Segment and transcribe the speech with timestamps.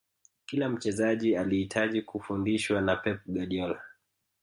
[0.45, 3.81] kila mchezaji alihitaji kufundishwa na pep guardiola